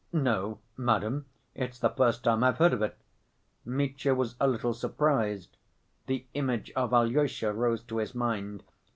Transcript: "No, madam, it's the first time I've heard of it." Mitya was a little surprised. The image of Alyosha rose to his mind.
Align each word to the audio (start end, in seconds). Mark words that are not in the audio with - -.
"No, 0.11 0.57
madam, 0.77 1.27
it's 1.53 1.77
the 1.77 1.91
first 1.91 2.23
time 2.23 2.43
I've 2.43 2.57
heard 2.57 2.73
of 2.73 2.81
it." 2.81 2.97
Mitya 3.63 4.15
was 4.15 4.35
a 4.39 4.47
little 4.47 4.73
surprised. 4.73 5.57
The 6.07 6.25
image 6.33 6.71
of 6.71 6.91
Alyosha 6.91 7.53
rose 7.53 7.83
to 7.83 7.97
his 7.99 8.15
mind. 8.15 8.63